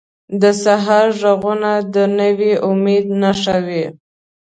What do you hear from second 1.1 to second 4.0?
ږغونه د نوي امید نښه وي.